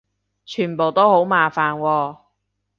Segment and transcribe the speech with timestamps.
[0.45, 2.17] 全部都好麻煩喎